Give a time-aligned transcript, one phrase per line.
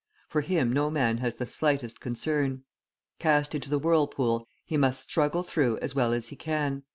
[0.29, 2.63] For him no man has the slightest concern.
[3.19, 6.81] Cast into the whirlpool, he must struggle through as well as he can.